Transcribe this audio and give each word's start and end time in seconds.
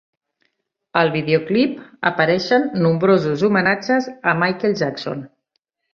Al 1.01 1.11
videoclip 1.15 1.75
apareixen 2.11 2.67
nombrosos 2.85 3.47
homenatges 3.49 4.09
a 4.33 4.37
Michael 4.45 4.79
Jackson. 4.81 5.23